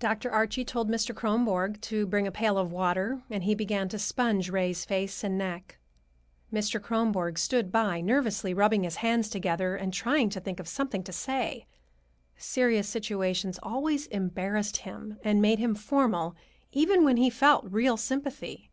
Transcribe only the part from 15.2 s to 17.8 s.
and made him formal, even when he felt